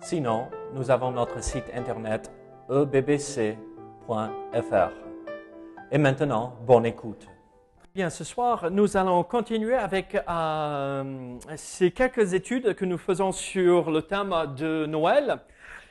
[0.00, 2.30] Sinon, nous avons notre site internet
[2.70, 3.56] ebbc.fr.
[5.90, 7.26] Et maintenant, bonne écoute.
[7.94, 13.90] Bien, ce soir, nous allons continuer avec euh, ces quelques études que nous faisons sur
[13.90, 15.38] le thème de Noël.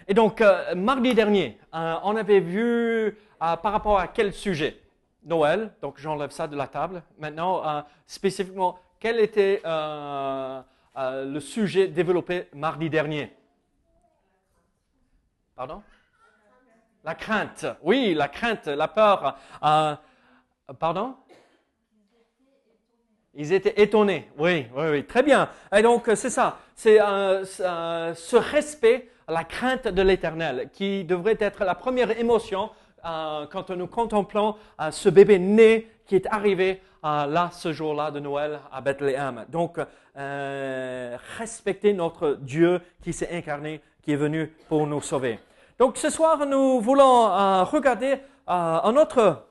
[0.08, 4.80] Et donc, euh, mardi dernier, euh, on avait vu par rapport à quel sujet?
[5.26, 5.74] Noël.
[5.82, 7.04] Donc, j'enlève ça de la table.
[7.20, 13.37] Maintenant, spécifiquement, quel était le sujet développé mardi dernier?
[15.58, 15.82] Pardon?
[17.04, 17.66] La crainte.
[17.82, 19.40] Oui, la crainte, la peur.
[19.64, 19.96] Euh,
[20.78, 21.16] pardon?
[23.34, 24.30] Ils étaient étonnés.
[24.38, 25.04] Oui, oui, oui.
[25.06, 25.50] Très bien.
[25.76, 26.60] Et donc, c'est ça.
[26.76, 32.70] C'est euh, ce respect, la crainte de l'éternel, qui devrait être la première émotion
[33.04, 34.58] euh, quand nous contemplons
[34.92, 39.46] ce bébé né qui est arrivé là, ce jour-là de Noël à Bethléem.
[39.50, 39.80] Donc,
[41.40, 45.40] respecter notre Dieu qui s'est incarné, qui est venu pour nous sauver.
[45.80, 49.46] Donc ce soir, nous voulons euh, regarder euh, un, autre,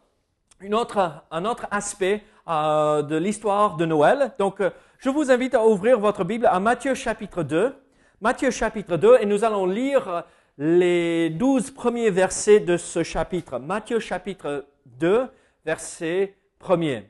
[0.61, 4.33] une autre, un autre aspect euh, de l'histoire de Noël.
[4.37, 4.61] Donc
[4.99, 7.73] je vous invite à ouvrir votre Bible à Matthieu chapitre 2.
[8.21, 10.25] Matthieu chapitre 2 et nous allons lire
[10.59, 13.61] les douze premiers versets de ce chapitre.
[13.61, 14.67] Matthieu chapitre
[14.99, 15.29] 2,
[15.65, 16.35] verset
[16.69, 17.03] 1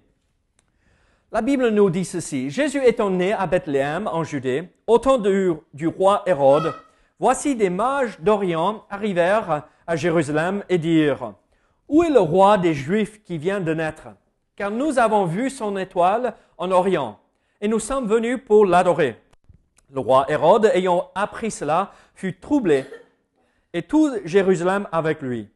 [1.33, 2.51] La Bible nous dit ceci.
[2.51, 6.75] Jésus étant né à Bethléem en Judée, au temps du roi Hérode,
[7.19, 11.33] Voici des mages d'Orient arrivèrent à Jérusalem et dirent,
[11.89, 14.09] Où est le roi des Juifs qui vient de naître?
[14.55, 17.19] Car nous avons vu son étoile en Orient,
[17.63, 19.19] et nous sommes venus pour l'adorer.
[19.91, 22.85] Le roi Hérode, ayant appris cela, fut troublé,
[23.73, 25.49] et tout Jérusalem avec lui.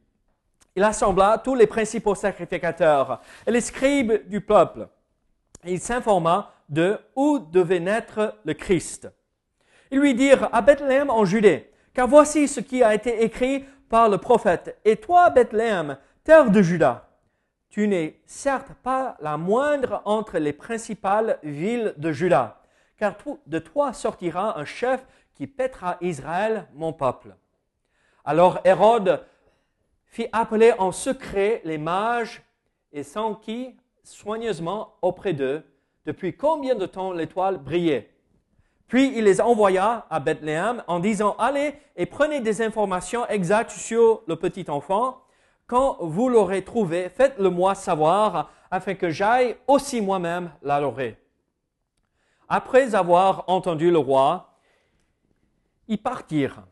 [0.76, 4.88] Il assembla tous les principaux sacrificateurs et les scribes du peuple.
[5.64, 9.10] Et il s'informa de où devait naître le Christ.
[9.90, 14.08] Ils lui dirent à Bethléem en Judée, car voici ce qui a été écrit par
[14.08, 14.78] le prophète.
[14.84, 17.08] Et toi, Bethléem, terre de Juda,
[17.70, 22.62] tu n'es certes pas la moindre entre les principales villes de Juda,
[22.96, 23.14] car
[23.46, 27.34] de toi sortira un chef qui pètera Israël, mon peuple.
[28.24, 29.24] Alors Hérode
[30.06, 32.42] fit appeler en secret les mages
[32.92, 35.64] et s'enquit soigneusement auprès d'eux
[36.04, 38.09] depuis combien de temps l'étoile brillait.
[38.90, 44.22] Puis il les envoya à Bethléem en disant, allez et prenez des informations exactes sur
[44.26, 45.22] le petit enfant.
[45.68, 51.16] Quand vous l'aurez trouvé, faites-le moi savoir afin que j'aille aussi moi-même l'adorer.
[52.48, 54.58] Après avoir entendu le roi,
[55.86, 56.64] ils partirent.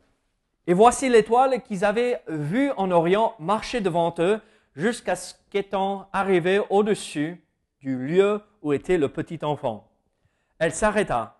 [0.67, 4.41] Et voici l'étoile qu'ils avaient vue en Orient marcher devant eux
[4.75, 7.41] jusqu'à ce qu'étant arrivée au-dessus
[7.79, 9.89] du lieu où était le petit enfant.
[10.57, 11.38] Elle s'arrêta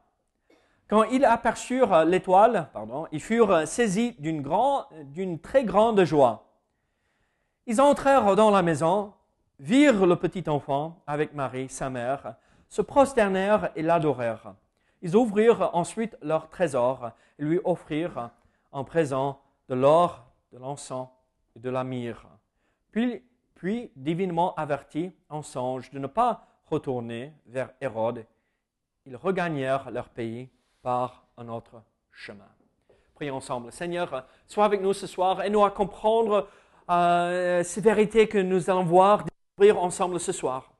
[0.90, 2.68] quand ils aperçurent l'étoile,
[3.12, 6.48] ils furent saisis d'une, très grande joie.
[7.68, 9.14] Ils entrèrent dans la maison,
[9.60, 12.34] virent le petit enfant avec Marie, sa mère,
[12.70, 14.56] se prosternèrent et l'adorèrent.
[15.04, 18.32] Ils ouvrirent ensuite leur trésor et lui offrirent
[18.72, 19.40] en présent
[19.70, 21.08] de l'or, de l'encens
[21.56, 22.28] et de la myrrhe.
[22.92, 28.26] Puis, divinement avertis en songe de ne pas retourner vers Hérode,
[29.06, 30.50] ils regagnèrent leur pays
[30.81, 31.81] par un autre
[32.12, 32.47] chemin.
[33.16, 33.72] Prions ensemble.
[33.72, 36.47] Seigneur, sois avec nous ce soir et nous à comprendre
[36.90, 40.72] euh, ces vérités que nous allons voir, découvrir ensemble ce soir.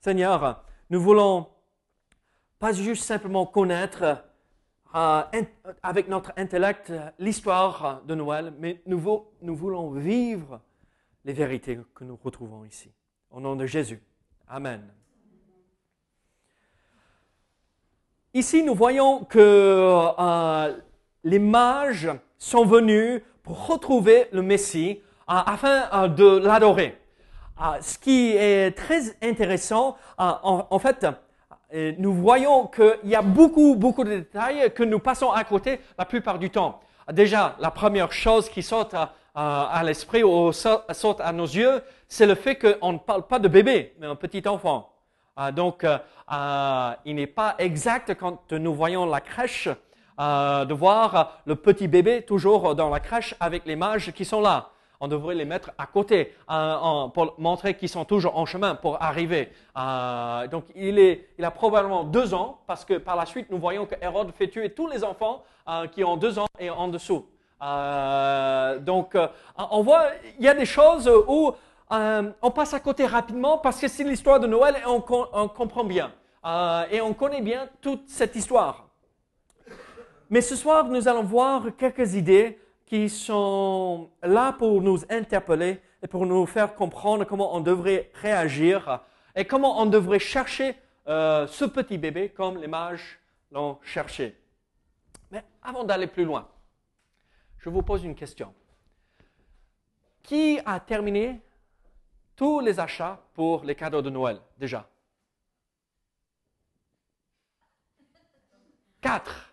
[0.00, 1.48] Seigneur, nous voulons
[2.58, 4.24] pas juste simplement connaître
[4.94, 5.22] euh,
[5.82, 10.60] avec notre intellect l'histoire de Noël, mais nous, nous voulons vivre
[11.24, 12.92] les vérités que nous retrouvons ici.
[13.30, 14.02] Au nom de Jésus.
[14.48, 14.92] Amen.
[18.32, 20.72] Ici, nous voyons que euh,
[21.24, 26.96] les mages sont venus pour retrouver le Messie euh, afin euh, de l'adorer.
[27.80, 31.04] ce qui est très intéressant, en, fait,
[31.98, 36.04] nous voyons qu'il y a beaucoup, beaucoup de détails que nous passons à côté la
[36.04, 36.78] plupart du temps.
[37.12, 38.94] Déjà, la première chose qui saute
[39.34, 43.48] à, l'esprit ou saute à nos yeux, c'est le fait qu'on ne parle pas de
[43.48, 44.89] bébé, mais un petit enfant.
[45.54, 49.68] Donc, euh, il n'est pas exact quand nous voyons la crèche
[50.20, 54.42] euh, de voir le petit bébé toujours dans la crèche avec les mages qui sont
[54.42, 54.68] là.
[55.00, 59.02] On devrait les mettre à côté euh, pour montrer qu'ils sont toujours en chemin pour
[59.02, 59.48] arriver.
[59.78, 63.94] Euh, donc il a probablement deux ans parce que par la suite nous voyons que
[64.02, 65.42] Hérode fait tuer tous les enfants
[65.92, 67.24] qui ont deux ans et en dessous.
[67.60, 69.16] donc
[69.56, 70.06] on voit,
[70.38, 71.54] il y a des choses où
[71.90, 76.12] on passe à côté rapidement parce que c'est l'histoire de Noël et on, comprend bien.
[76.90, 78.88] et on connaît bien toute cette histoire.
[80.28, 86.06] Mais ce soir, nous allons voir quelques idées qui sont là pour nous interpeller et
[86.06, 89.00] pour nous faire comprendre comment on devrait réagir
[89.34, 90.76] et comment on devrait chercher
[91.08, 93.18] euh, ce petit bébé comme les mages
[93.50, 94.36] l'ont cherché.
[95.30, 96.48] Mais avant d'aller plus loin,
[97.58, 98.54] je vous pose une question.
[100.22, 101.40] Qui a terminé
[102.40, 104.88] tous les achats pour les cadeaux de Noël déjà
[108.98, 109.52] Quatre.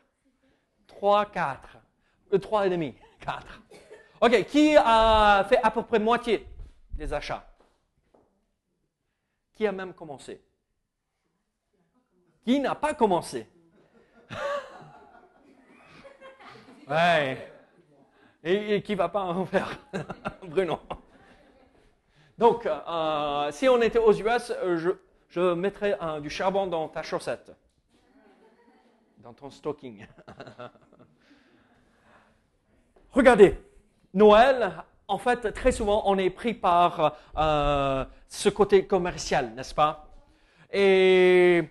[0.87, 1.77] 3, 4.
[2.39, 3.61] 3 et demi, 4.
[4.21, 6.47] OK, qui a fait à peu près moitié
[6.93, 7.45] des achats?
[9.53, 10.41] Qui a même commencé?
[12.45, 13.49] Qui n'a pas commencé?
[16.87, 17.51] ouais.
[18.45, 19.77] Et, qui ne va pas en faire?
[20.47, 20.79] Bruno.
[22.37, 24.91] Donc, euh, si on était aux US, je,
[25.29, 27.51] je mettrais du charbon dans ta chaussette
[29.27, 30.07] dans ton stocking.
[33.11, 33.59] Regardez,
[34.13, 40.07] Noël, en fait, très souvent, on est pris par euh, ce côté commercial, n'est-ce pas?
[40.71, 41.61] Et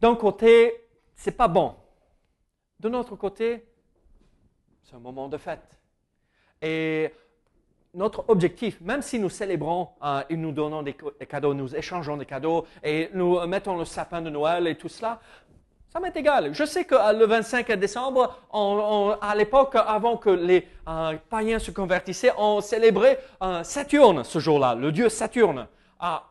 [0.00, 1.76] d'un côté, c'est pas bon.
[2.80, 3.64] De notre côté,
[4.82, 5.78] c'est un moment de fête.
[6.60, 7.14] Et
[7.98, 10.94] notre objectif, même si nous célébrons euh, et nous donnons des
[11.28, 15.18] cadeaux, nous échangeons des cadeaux et nous mettons le sapin de Noël et tout cela,
[15.92, 16.54] ça m'est égal.
[16.54, 18.38] Je sais que euh, le 25 décembre,
[19.20, 23.18] à l'époque, avant que les euh, païens se convertissaient, on célébrait
[23.64, 25.66] Saturne ce jour-là, le dieu Saturne.
[25.98, 26.24] Ah,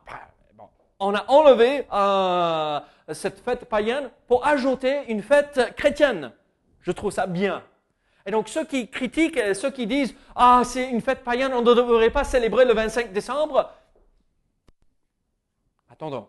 [0.55, 0.69] bon.
[0.99, 1.85] On a enlevé
[3.13, 6.31] cette fête païenne pour ajouter une fête chrétienne.
[6.81, 7.61] Je trouve ça bien.
[8.27, 11.73] Et donc ceux qui critiquent, ceux qui disent ah c'est une fête païenne, on ne
[11.73, 13.71] devrait pas célébrer le 25 décembre.
[15.89, 16.27] Attendons.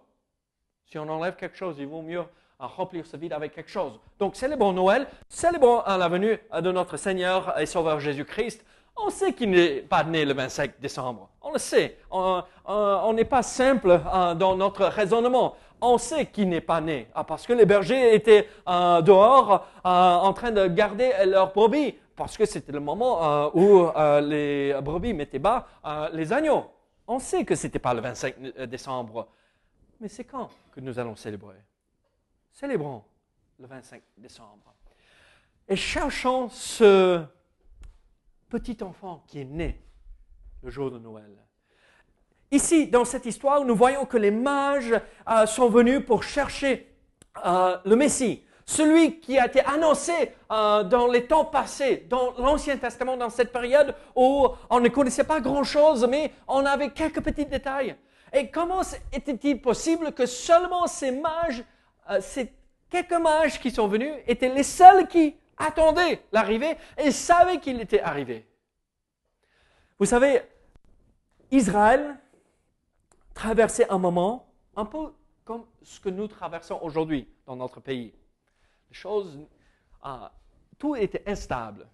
[0.87, 2.25] Si on enlève quelque chose, il vaut mieux
[2.59, 4.01] remplir ce vide avec quelque chose.
[4.19, 8.65] Donc, célébrons Noël, célébrons la venue de notre Seigneur et Sauveur Jésus-Christ.
[8.97, 11.29] On sait qu'il n'est pas né le 25 décembre.
[11.41, 11.99] On le sait.
[12.11, 15.55] On n'est pas simple euh, dans notre raisonnement.
[15.81, 19.89] On sait qu'il n'est pas né ah, parce que les bergers étaient euh, dehors euh,
[19.89, 23.89] en train de garder leurs brebis parce que c'était le moment où
[24.23, 25.69] les brebis mettaient bas
[26.13, 26.67] les agneaux.
[27.07, 29.29] On sait que ce n'était pas le 25 décembre.
[30.01, 31.63] Mais c'est quand que nous allons célébrer?
[32.53, 33.05] Célébrons
[33.59, 34.75] le 25 décembre.
[35.69, 37.25] Et cherchons ce
[38.49, 39.81] petit enfant qui est né
[40.63, 41.37] le jour de Noël.
[42.51, 44.95] Ici, dans cette histoire, nous voyons que les mages
[45.29, 46.95] euh, sont venus pour chercher
[47.45, 50.13] euh, le Messie, celui qui a été annoncé
[50.51, 55.25] euh, dans les temps passés, dans l'Ancien Testament, dans cette période où on ne connaissait
[55.25, 57.97] pas grand-chose, mais on avait quelques petits détails.
[58.33, 61.65] Et comment était-il possible que seulement ces mages
[62.11, 62.53] euh, ces
[62.91, 68.01] quelques mages qui sont venus étaient les seuls qui attendaient l'arrivée et savaient qu'il était
[68.01, 68.47] arrivé?
[69.99, 70.43] Vous savez,
[71.51, 72.17] Israël
[73.39, 75.13] traversait un moment un peu
[75.45, 78.13] comme ce que nous traversons aujourd'hui dans notre pays.
[78.91, 79.39] Choses,
[80.05, 80.29] euh,
[80.77, 81.87] tout était instable.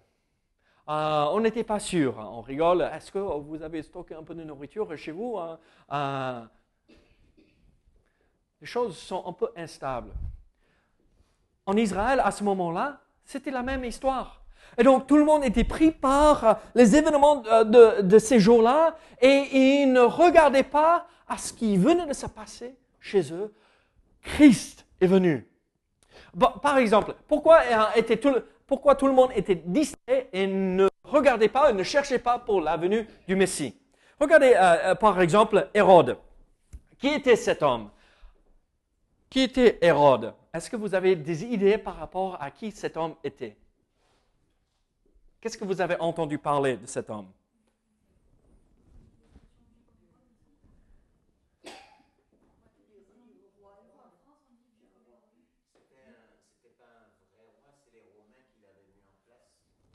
[0.89, 2.17] Euh, on n'était pas sûr.
[2.17, 2.81] On rigole.
[2.81, 6.49] Est-ce que vous avez stocké un peu de nourriture chez vous hein?
[8.59, 10.13] les choses sont un peu instables.
[11.67, 14.41] En Israël, à ce moment-là, c'était la même histoire.
[14.79, 19.93] Et donc tout le monde était pris par les événements de, ces jours-là et ils
[19.93, 23.53] ne regardaient pas à ce qui venait de se passer chez eux.
[24.21, 25.47] Christ est venu.
[26.61, 27.61] Par exemple, pourquoi,
[27.95, 28.35] était tout,
[28.67, 32.61] pourquoi tout le monde était distrait et ne regardait pas et ne cherchait pas pour
[32.61, 33.77] la venue du Messie?
[34.19, 36.17] Regardez euh, euh, par exemple Hérode.
[36.97, 37.89] Qui était cet homme?
[39.29, 40.33] Qui était Hérode?
[40.53, 43.57] Est-ce que vous avez des idées par rapport à qui cet homme était?
[45.41, 47.27] Qu'est-ce que vous avez entendu parler de cet homme?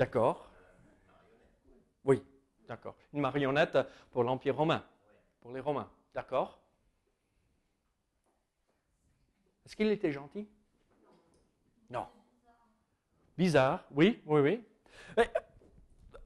[0.00, 0.48] D'accord.
[2.06, 2.22] Oui,
[2.66, 2.96] d'accord.
[3.12, 3.76] Une marionnette
[4.10, 4.82] pour l'Empire romain,
[5.42, 5.90] pour les Romains.
[6.14, 6.58] D'accord.
[9.62, 10.48] Est-ce qu'il était gentil?
[11.90, 12.06] Non.
[13.36, 15.26] bizarre, oui, oui, oui.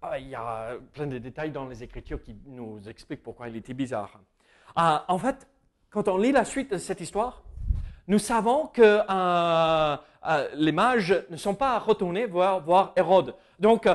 [0.00, 3.56] Ah, il y a plein de détails dans les Écritures qui nous expliquent pourquoi il
[3.56, 4.20] était bizarre.
[4.76, 5.48] Ah, en fait,
[5.90, 7.42] quand on lit la suite de cette histoire,
[8.06, 9.96] nous savons que euh,
[10.26, 13.34] euh, les mages ne sont pas retournés voir, voir Hérode.
[13.58, 13.94] Donc, euh,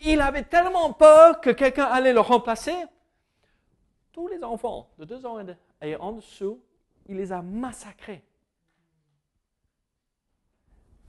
[0.00, 2.74] il avait tellement peur que quelqu'un allait le remplacer.
[4.12, 5.38] Tous les enfants de deux ans
[5.82, 6.60] et en dessous,
[7.06, 8.24] il les a massacrés.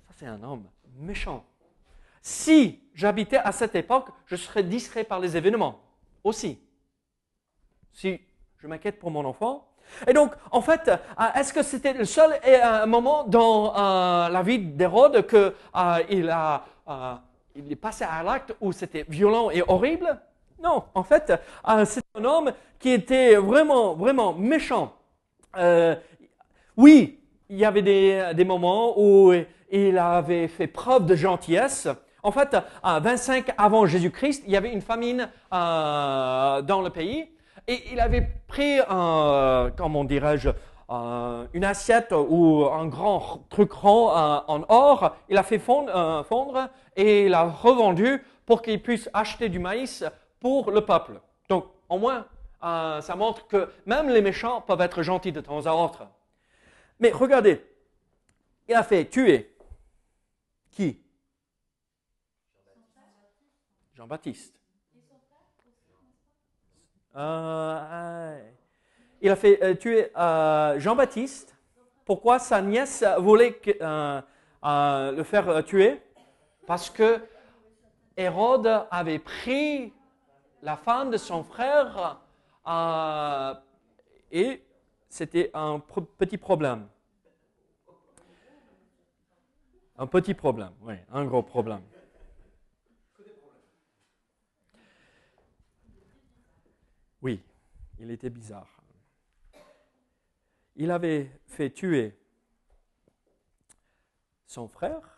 [0.07, 0.65] Ça, c'est un homme
[0.97, 1.45] méchant.
[2.21, 5.81] Si j'habitais à cette époque, je serais distrait par les événements
[6.23, 6.59] aussi.
[7.93, 8.19] Si
[8.61, 9.67] je m'inquiète pour mon enfant.
[10.07, 14.41] Et donc, en fait, euh, est-ce que c'était le seul euh, moment dans euh, la
[14.41, 16.35] vie d'Hérode qu'il
[17.53, 20.19] il est passé à l'acte où c'était violent et horrible?
[20.63, 21.33] Non, en fait,
[21.85, 24.93] c'est un homme qui était vraiment, vraiment méchant.
[26.77, 27.19] oui,
[27.49, 29.33] il y avait des, moments où
[29.71, 31.87] il avait fait preuve de gentillesse,
[32.23, 37.27] en fait, à 25 avant Jésus-Christ, il y avait une famine dans le pays
[37.67, 40.49] et il avait pris, un, comment dirais-je,
[41.53, 46.67] une assiette ou un grand truc rond euh, en or, il a fait fondre, euh,
[46.97, 50.03] et il a revendu pour qu'il puisse acheter du maïs
[50.39, 51.21] pour le peuple.
[51.47, 52.25] Donc, au moins,
[52.61, 56.07] ça montre que même les méchants peuvent être gentils de temps à autre.
[56.99, 57.65] Mais regardez,
[58.67, 59.55] il a fait tuer
[60.71, 61.01] qui?
[63.95, 64.60] Jean-Baptiste.
[67.15, 68.49] Euh,
[69.21, 71.55] il a fait euh, tuer euh, Jean-Baptiste.
[72.05, 73.59] Pourquoi sa nièce voulait
[74.63, 76.01] le faire tuer?
[76.65, 77.21] Parce que
[78.17, 79.93] Hérode avait pris
[80.61, 82.19] la femme de son frère
[84.31, 84.63] et
[85.09, 86.87] c'était un petit problème.
[89.97, 91.81] Un petit problème, oui, un gros problème.
[97.21, 97.39] Oui,
[98.01, 98.67] il était bizarre.
[100.75, 102.17] Il avait fait tuer
[104.47, 105.17] son frère,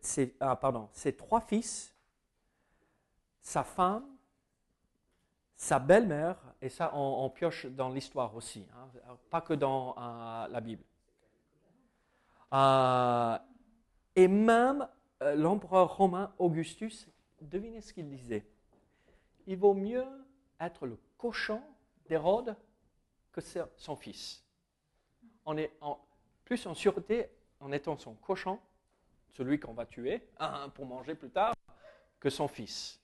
[0.00, 1.94] ses, ah, pardon, ses trois fils,
[3.40, 4.04] sa femme,
[5.56, 10.60] sa belle-mère, et ça on, pioche dans l'histoire aussi, hein, pas que dans euh, la
[10.60, 10.84] Bible.
[12.52, 13.38] Euh,
[14.14, 14.86] et même
[15.22, 17.08] euh, l'empereur romain Augustus,
[17.40, 18.46] devinez ce qu'il disait?
[19.46, 20.04] Il vaut mieux
[20.60, 21.60] être le cochon
[22.06, 22.56] d'Hérode
[23.32, 23.40] que
[23.76, 24.42] son fils.
[25.44, 25.72] On est
[26.44, 27.28] plus en sûreté
[27.60, 28.58] en étant son cochon,
[29.32, 30.26] celui qu'on va tuer
[30.74, 31.54] pour manger plus tard,
[32.18, 33.00] que son fils.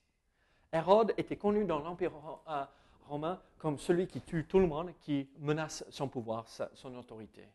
[0.73, 2.11] Hérode était connu dans l'Empire
[2.49, 2.65] euh,
[3.07, 7.47] romain comme celui qui tue tout le monde, qui menace son pouvoir, son autorité.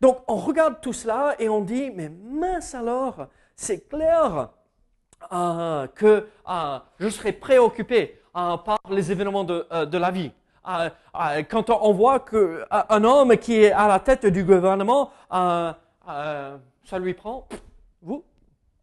[0.00, 3.26] Donc on regarde tout cela et on dit, mais mince alors,
[3.56, 4.50] c'est clair
[5.32, 10.32] euh, que euh, je serai préoccupé par les événements de, euh, de la vie.
[10.68, 10.90] Euh,
[11.50, 17.48] quand on voit qu'un homme qui est à la tête du gouvernement, ça lui prend,
[18.00, 18.24] vous,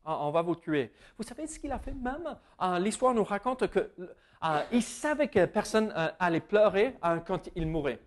[0.06, 0.92] on va vous tuer.
[1.18, 2.36] Vous savez ce qu'il a fait même?
[2.80, 8.00] L'histoire nous raconte qu'il savait que personne allait pleurer quand il mourait.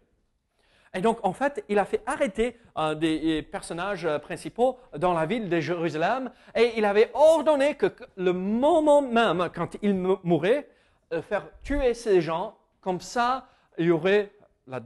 [0.94, 2.58] Et donc, en fait, il a fait arrêter
[2.96, 9.00] des personnages principaux dans la ville de Jérusalem et il avait ordonné que le moment
[9.00, 10.72] même, quand il mourait, euh,
[11.20, 14.32] faire tuer ces gens, comme ça, il y aurait
[14.66, 14.78] le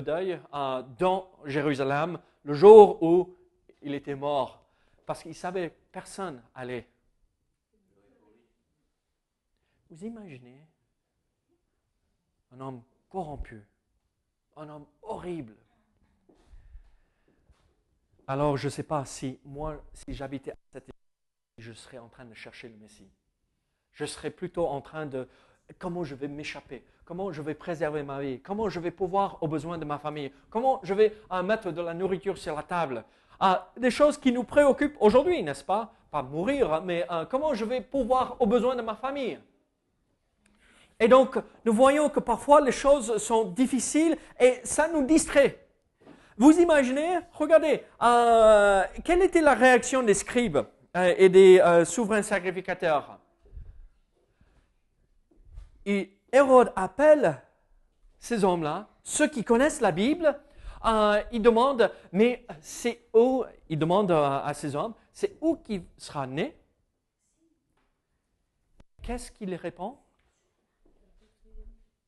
[0.00, 3.36] deuil euh, dans Jérusalem le jour où
[3.82, 4.64] il était mort,
[5.06, 6.88] parce qu'il savait personne allait.
[9.90, 10.66] Vous imaginez
[12.52, 13.66] un homme corrompu,
[14.56, 15.56] un homme horrible.
[18.26, 20.94] Alors je ne sais pas si moi, si j'habitais à cette époque,
[21.56, 23.10] je serais en train de chercher le Messie.
[23.92, 25.28] Je serais plutôt en train de
[25.78, 29.48] comment je vais m'échapper, comment je vais préserver ma vie, comment je vais pouvoir aux
[29.48, 33.04] besoins de ma famille, comment je vais euh, mettre de la nourriture sur la table.
[33.40, 35.92] Ah, des choses qui nous préoccupent aujourd'hui, n'est-ce pas?
[36.10, 39.38] Pas mourir, mais euh, comment je vais pouvoir aux besoins de ma famille?
[40.98, 45.64] Et donc, nous voyons que parfois les choses sont difficiles et ça nous distrait.
[46.36, 50.58] Vous imaginez, regardez, euh, quelle était la réaction des scribes
[50.94, 53.17] et des souverains sacrificateurs?
[55.88, 57.42] Et Hérode appelle
[58.18, 60.38] ces hommes-là, ceux qui connaissent la Bible,
[61.32, 66.26] il demande, mais c'est où, il demande à, à ces hommes, c'est où qu'il sera
[66.26, 66.54] né?
[69.00, 69.98] Qu'est-ce qu'il répond?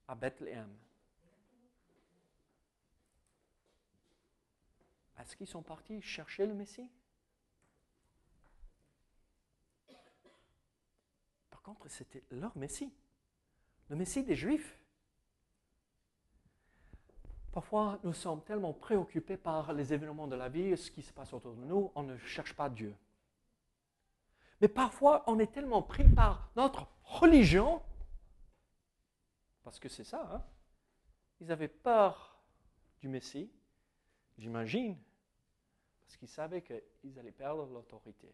[0.07, 0.77] À Bethléem.
[5.19, 6.91] Est-ce qu'ils sont partis chercher le Messie?
[11.49, 12.93] Par contre, c'était leur Messie
[13.91, 14.79] le Messie des Juifs.
[17.53, 21.33] Parfois, nous sommes tellement préoccupés par les événements de la vie, ce qui se passe
[21.33, 22.95] autour de nous, on ne cherche pas Dieu.
[24.61, 27.83] Mais parfois, on est tellement pris par notre religion,
[29.65, 30.45] parce que c'est ça, hein?
[31.41, 32.41] ils avaient peur
[33.01, 33.51] du Messie,
[34.39, 34.97] j'imagine,
[36.03, 38.33] parce qu'ils savaient qu'ils allaient perdre l'autorité.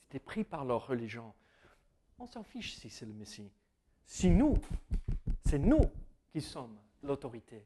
[0.00, 1.32] Ils étaient pris par leur religion.
[2.18, 3.52] On s'en fiche si c'est le Messie.
[4.10, 4.58] Si nous,
[5.46, 5.88] c'est nous
[6.32, 7.64] qui sommes l'autorité.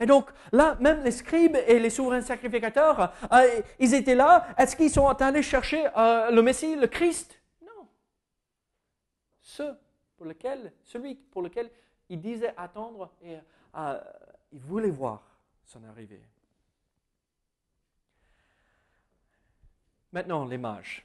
[0.00, 4.46] Et donc là, même les scribes et les souverains sacrificateurs, euh, ils étaient là.
[4.56, 7.38] Est-ce qu'ils sont allés chercher euh, le Messie, le Christ?
[7.60, 7.86] Non.
[9.42, 9.62] Ce
[10.16, 11.70] pour lequel, celui pour lequel
[12.08, 13.36] ils disaient attendre et
[13.76, 14.00] euh,
[14.52, 15.22] ils voulaient voir
[15.66, 16.22] son arrivée.
[20.12, 21.04] Maintenant, les mages.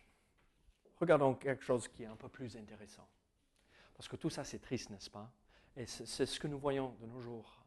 [1.01, 3.05] Regardons quelque chose qui est un peu plus intéressant.
[4.01, 5.31] Parce que tout ça, c'est triste, n'est-ce pas?
[5.77, 7.63] Et c'est ce que nous voyons de nos jours.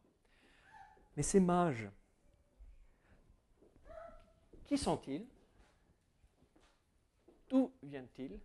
[1.15, 1.89] Mais ces mages,
[4.65, 5.25] qui sont-ils?
[7.47, 8.37] D'où viennent-ils?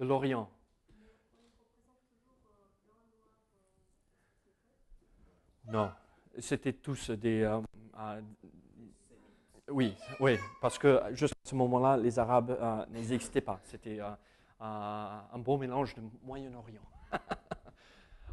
[0.00, 0.50] De l'Orient.
[5.66, 5.92] Non,
[6.40, 7.42] c'était tous des...
[7.42, 7.60] Euh,
[7.98, 8.22] euh,
[9.68, 13.60] oui, oui, parce que juste à ce moment-là, les Arabes euh, n'existaient pas.
[13.62, 14.00] C'était
[14.60, 16.82] un beau mélange de Moyen-Orient.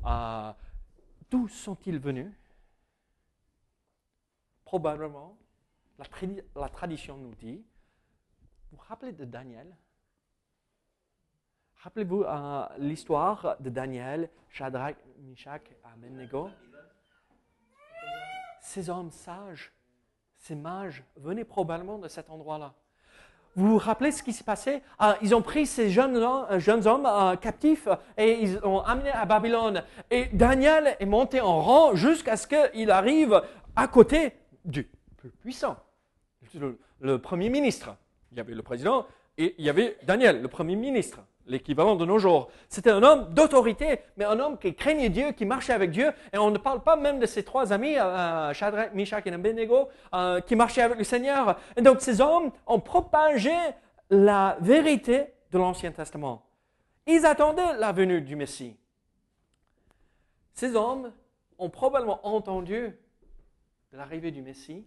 [1.29, 2.31] D'où sont-ils venus?
[4.65, 5.37] Probablement,
[6.55, 7.65] la, tradition nous dit,
[8.71, 9.75] vous vous rappelez de Daniel?
[11.77, 15.77] Rappelez-vous euh, l'histoire de Daniel, Shadrach, Meshach et
[18.61, 19.73] Ces hommes sages,
[20.37, 22.73] ces mages venaient probablement de cet endroit-là.
[23.55, 24.81] Vous vous rappelez ce qui s'est passé?
[24.97, 29.25] Ah, Ils ont pris ces jeunes, euh, hommes euh, captifs et ils ont amené à
[29.25, 29.83] Babylone.
[30.09, 33.41] Et Daniel est monté en rang jusqu'à ce qu'il arrive
[33.75, 34.33] à côté
[34.65, 35.77] du plus puissant,
[36.99, 37.95] le premier ministre.
[38.31, 39.05] Il y avait le président
[39.37, 42.49] et il y avait Daniel, le premier ministre l'équivalent de nos jours.
[42.69, 46.11] C'était un homme d'autorité, mais un homme qui craignait Dieu, qui marchait avec Dieu.
[46.31, 49.89] Et on ne parle pas même de ses trois amis, euh, Shadrach, Meshach et Abednego,
[50.13, 51.57] euh, qui marchaient avec le Seigneur.
[51.75, 53.53] Et donc ces hommes ont propagé
[54.09, 56.45] la vérité de l'Ancien Testament.
[57.05, 58.77] Ils attendaient la venue du Messie.
[60.53, 61.11] Ces hommes
[61.57, 62.95] ont probablement entendu
[63.91, 64.85] l'arrivée du Messie.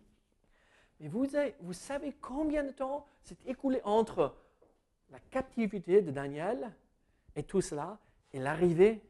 [1.01, 1.27] Mais vous,
[1.61, 4.35] vous savez combien de temps s'est écoulé entre
[5.11, 6.75] la captivité de Daniel
[7.35, 7.99] et tout cela
[8.33, 9.03] et l'arrivée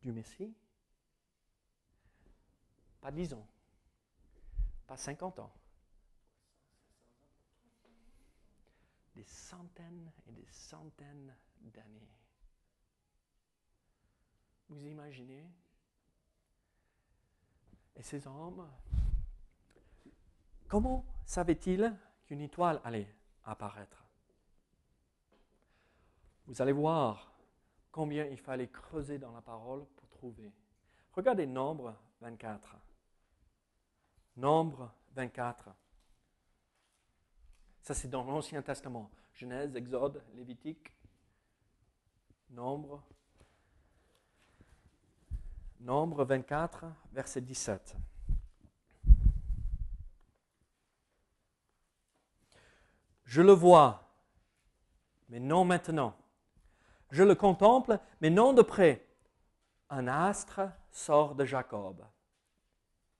[0.00, 0.54] du Messie
[3.00, 3.46] Pas dix ans,
[4.86, 5.52] pas cinquante ans.
[9.14, 12.08] Des centaines et des centaines d'années.
[14.68, 15.44] Vous imaginez?
[17.96, 18.68] Et ces hommes,
[20.68, 21.96] comment savaient-ils
[22.26, 23.12] qu'une étoile allait
[23.44, 24.07] apparaître?
[26.48, 27.30] Vous allez voir
[27.92, 30.50] combien il fallait creuser dans la parole pour trouver.
[31.12, 32.74] Regardez Nombre 24.
[34.36, 35.68] Nombre 24.
[37.82, 39.10] Ça, c'est dans l'Ancien Testament.
[39.34, 40.90] Genèse, Exode, Lévitique,
[42.50, 43.02] Nombre.
[45.80, 47.94] Nombre 24, verset 17.
[53.24, 54.10] Je le vois,
[55.28, 56.16] mais non maintenant.
[57.10, 59.06] Je le contemple, mais non de près.
[59.90, 62.04] Un astre sort de Jacob.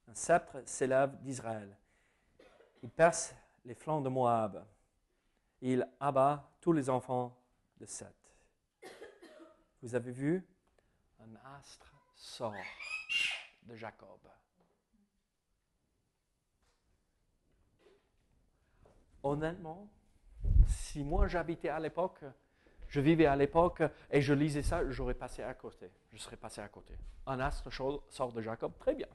[0.06, 1.76] Un sceptre s'élève d'Israël.
[2.82, 4.64] Il perce les flancs de Moab.
[5.60, 7.36] Il abat tous les enfants
[7.78, 8.14] de Seth.
[9.82, 10.46] Vous avez vu?
[11.20, 12.54] Un astre sort
[13.62, 14.20] de Jacob.
[19.22, 19.88] Honnêtement,
[20.68, 22.24] si moi j'habitais à l'époque
[22.88, 25.90] je vivais à l'époque et je lisais ça, j'aurais passé à côté.
[26.10, 26.94] Je serais passé à côté.
[27.26, 27.70] Un astre
[28.08, 29.08] sort de Jacob, très bien.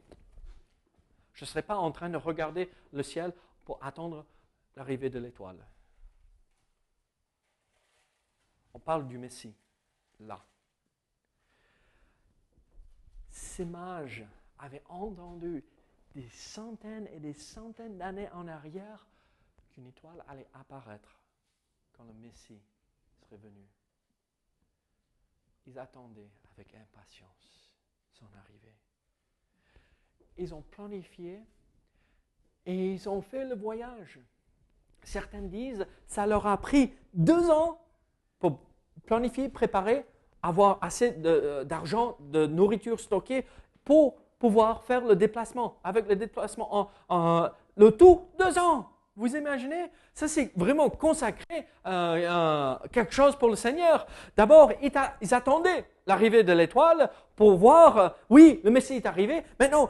[1.34, 3.34] Je ne serais pas en train de regarder le ciel
[3.66, 4.26] pour attendre
[4.76, 5.66] l'arrivée de l'étoile.
[8.76, 9.56] On parle du Messie,
[10.20, 10.44] là.
[13.30, 14.26] Ces mages
[14.60, 15.64] avaient entendu
[16.14, 19.08] des centaines et des centaines d'années en arrière
[19.72, 21.20] qu'une étoile allait apparaître
[21.94, 22.62] quand le Messie
[23.38, 23.68] venu.
[25.66, 27.74] Ils attendaient avec impatience
[28.12, 28.76] son arrivée.
[30.38, 31.42] Ils ont planifié
[32.66, 34.20] et ils ont fait le voyage.
[35.04, 37.82] Certains disent, ça leur a pris deux ans
[38.40, 38.60] pour
[39.06, 40.06] planifier, préparer,
[40.42, 43.46] avoir assez euh, d'argent, de, nourriture stockée
[43.84, 45.80] pour pouvoir faire le déplacement.
[45.84, 48.90] Avec le déplacement, en, le tout, deux ans.
[49.16, 49.92] Vous imaginez?
[50.14, 54.08] Ça, c'est vraiment consacré euh, quelque chose pour le Seigneur.
[54.36, 59.44] D'abord, ils, attendaient l'arrivée de l'étoile pour voir, euh, oui, le Messie est arrivé.
[59.60, 59.88] Maintenant,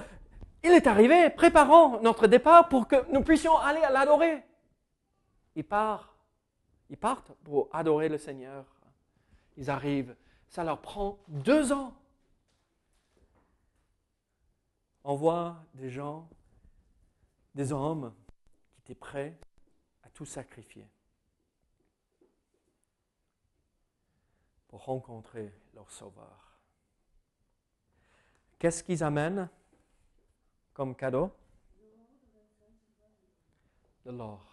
[0.62, 4.44] il est arrivé, préparons notre départ pour que nous puissions aller à l'adorer.
[5.56, 6.10] Ils partent,
[6.90, 8.66] ils partent pour adorer le Seigneur.
[9.56, 10.16] Ils arrivent.
[10.50, 11.94] Ça leur prend deux ans.
[15.06, 16.28] On voit des gens,
[17.56, 18.14] des hommes
[18.84, 19.38] étaient prêts
[20.04, 20.88] à tout sacrifier
[24.68, 26.60] pour rencontrer leur Sauveur.
[28.60, 29.50] Qu'est-ce qu'ils amènent
[30.74, 31.32] comme cadeau?
[34.06, 34.50] De l'or.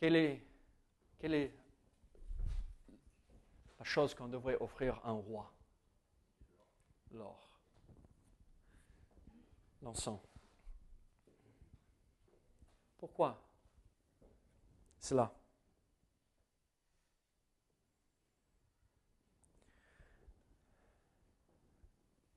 [0.00, 0.42] Est,
[1.18, 1.54] quelle est
[3.78, 5.52] la chose qu'on devrait offrir à un roi?
[7.12, 7.48] L'or.
[9.80, 10.20] L'encens.
[13.04, 13.38] Pourquoi?
[14.98, 15.30] Cela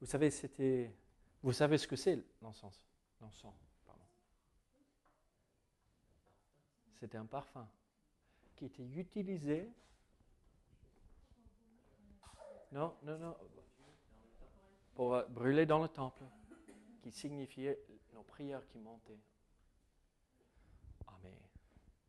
[0.01, 0.93] Vous savez, c'était.
[1.41, 2.84] Vous savez ce que c'est l'encens
[3.21, 4.03] L'encens, pardon.
[6.99, 7.65] C'était un parfum
[8.58, 9.71] qui était utilisé.
[12.73, 13.38] Non, non, non.
[14.95, 16.25] Pour brûler dans le temple,
[17.01, 17.82] qui signifiait
[18.13, 19.21] nos prières qui montaient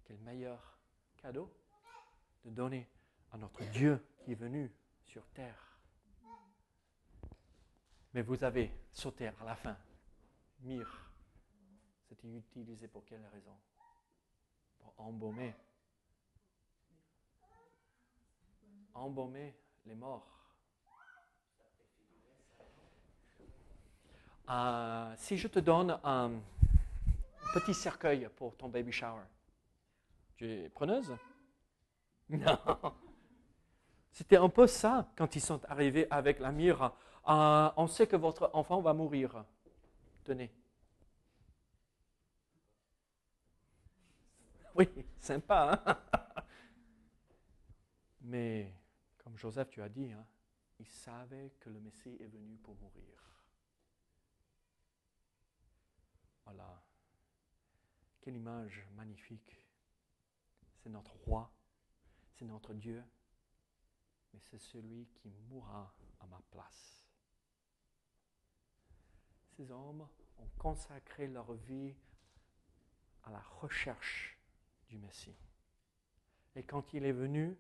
[0.09, 0.79] quel meilleur
[1.19, 1.55] cadeau
[2.43, 2.89] de donner
[3.31, 4.73] à notre Dieu qui est venu
[5.05, 5.79] sur terre.
[8.15, 9.77] Mais vous avez sauté à la fin.
[10.61, 11.13] Mire,
[12.09, 13.55] c'était utilisé pour quelle raison?
[14.79, 15.55] Pour embaumer.
[18.95, 20.27] Embaumer les morts.
[24.49, 26.41] Euh, si je te donne un
[27.53, 29.25] petit cercueil pour ton baby shower,
[30.39, 31.15] tu es preneuse?
[32.31, 32.59] Non.
[34.13, 36.93] C'était un peu ça quand ils sont arrivés avec la mire.
[37.27, 39.45] Euh, on sait que votre enfant va mourir.
[40.25, 40.53] Tenez.
[44.75, 45.83] Oui, sympa.
[45.87, 45.97] Hein?
[48.21, 48.75] Mais
[49.17, 50.27] comme Joseph, tu as dit, hein,
[50.79, 53.43] il savait que le Messie est venu pour mourir.
[56.45, 56.83] Voilà.
[58.21, 59.58] Quelle image magnifique
[60.89, 61.53] c'est notre roi,
[62.39, 63.05] c'est notre Dieu,
[64.33, 67.05] mais c'est celui qui mourra à ma place.
[69.55, 71.95] Ces hommes ont consacré leur vie
[73.25, 74.39] à la recherche
[74.89, 75.37] du Messie.
[76.57, 77.59] Et quand il est venu,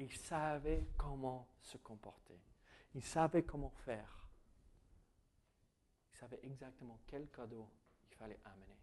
[0.00, 2.40] ils savaient comment se comporter.
[2.96, 4.28] Ils savaient comment faire.
[6.10, 7.70] Ils savaient exactement quel cadeau
[8.10, 8.80] il fallait amener.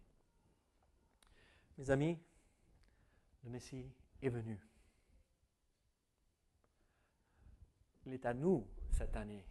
[1.76, 2.18] Mes amis,
[3.44, 3.90] le Messie
[4.22, 4.58] est venu.
[8.06, 9.44] Il est à nous cette année,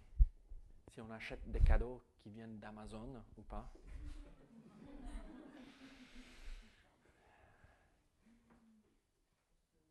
[0.92, 3.72] si on achète des cadeaux qui viennent d'Amazon ou pas.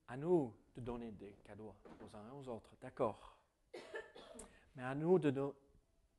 [0.08, 3.36] À nous de donner des cadeaux aux uns et aux autres, d'accord.
[4.76, 5.54] Mais à nous de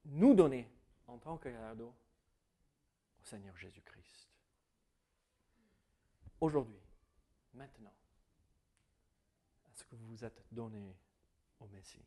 [0.05, 0.69] nous donner
[1.07, 1.93] en tant que cadeau
[3.21, 4.29] au Seigneur Jésus-Christ.
[6.41, 6.82] Aujourd'hui,
[7.53, 7.93] maintenant
[9.65, 10.95] à ce que vous vous êtes donné
[11.59, 12.05] au Messie.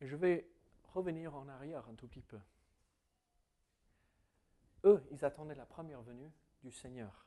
[0.00, 0.48] Et je vais
[0.94, 2.38] revenir en arrière un tout petit peu.
[4.84, 6.30] Eux, ils attendaient la première venue
[6.62, 7.26] du Seigneur.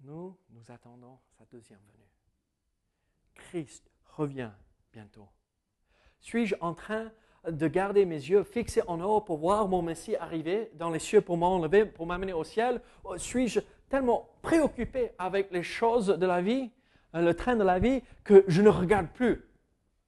[0.00, 2.08] Nous, nous attendons sa deuxième venue.
[3.34, 4.50] Christ revient
[4.92, 5.28] bientôt.
[6.20, 7.12] Suis-je en train
[7.48, 11.20] de garder mes yeux fixés en haut pour voir mon Messie arriver dans les cieux
[11.20, 12.82] pour m'enlever, pour m'amener au ciel
[13.16, 13.60] Suis-je
[13.90, 16.70] tellement préoccupé avec les choses de la vie,
[17.14, 19.44] euh, le train de la vie, que je ne regarde plus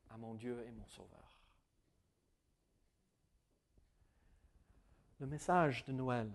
[0.09, 1.39] à mon Dieu et mon Sauveur.
[5.19, 6.33] Le message de Noël,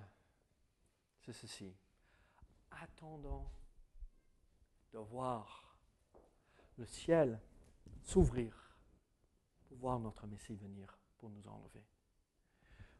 [1.21, 1.73] c'est ceci.
[2.69, 3.47] Attendons
[4.93, 5.75] de voir
[6.77, 7.39] le ciel
[8.03, 8.77] s'ouvrir
[9.65, 11.85] pour voir notre Messie venir pour nous enlever.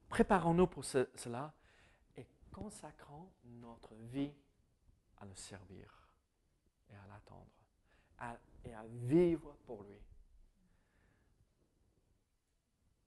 [0.10, 1.54] Préparons-nous pour cela
[2.58, 4.34] consacrons notre vie
[5.18, 6.10] à le servir
[6.90, 7.52] et à l'attendre
[8.66, 10.02] et à vivre pour lui.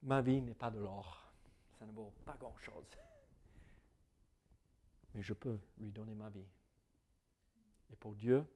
[0.03, 1.33] Ma vie n'est pas de l'or.
[1.79, 2.87] Ça ne vaut pas grand-chose.
[5.15, 6.47] mais je peux lui donner ma vie.
[7.93, 8.47] Et pour Dieu,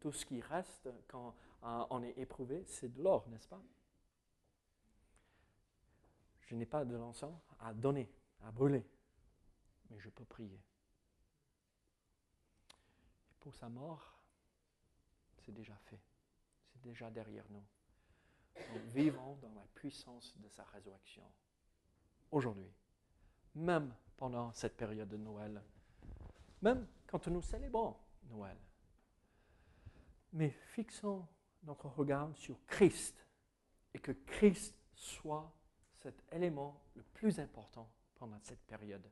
[0.00, 1.34] tout ce qui reste quand
[1.64, 3.62] euh, on est éprouvé, c'est de l'or, n'est-ce pas?
[6.40, 8.10] Je n'ai pas de l'encens à donner,
[8.42, 8.86] à brûler,
[9.90, 10.60] mais je peux prier.
[13.40, 14.18] Pour sa mort,
[15.38, 16.00] c'est déjà fait.
[16.66, 17.64] C'est déjà derrière nous.
[18.74, 21.24] Nous vivons dans la puissance de sa résurrection.
[22.30, 22.72] Aujourd'hui,
[23.54, 25.62] même pendant cette période de Noël,
[26.62, 28.56] même quand nous célébrons Noël.
[30.32, 31.26] Mais fixons
[31.62, 33.26] notre regard sur Christ
[33.94, 35.52] et que Christ soit
[35.98, 39.08] cet élément le plus important pendant cette période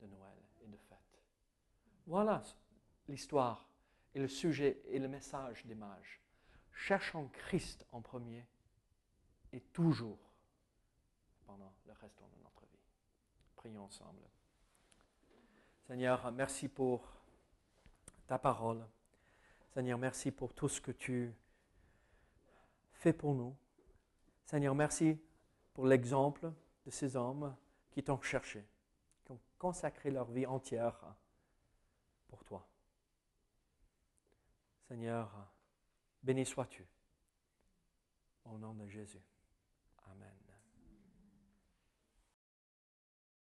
[0.00, 1.22] de Noël et de fête.
[2.06, 2.42] Voilà
[3.08, 3.68] l'histoire
[4.14, 6.20] et le sujet et le message des mages.
[6.72, 8.46] Cherchons Christ en premier
[9.52, 10.18] et toujours
[11.46, 12.86] pendant le reste de notre vie.
[13.56, 14.22] Prions ensemble.
[15.86, 17.02] Seigneur, merci pour
[18.26, 18.86] ta parole.
[19.72, 21.34] Seigneur, merci pour tout ce que tu
[22.92, 23.56] fais pour nous.
[24.44, 25.18] Seigneur, merci
[25.72, 26.52] pour l'exemple
[26.84, 27.56] de ces hommes
[27.90, 28.66] qui t'ont cherché,
[29.58, 31.14] consacré leur vie entière
[32.28, 32.66] pour toi.
[34.86, 35.30] Seigneur,
[36.22, 36.86] béni sois-tu.
[38.44, 39.22] Au nom de Jésus.